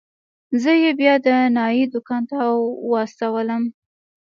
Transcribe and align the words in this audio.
زه 0.61 0.71
يې 0.81 0.91
بيا 0.99 1.13
د 1.25 1.27
نايي 1.55 1.85
دوکان 1.93 2.23
ته 2.29 2.37
واستولم. 2.91 3.63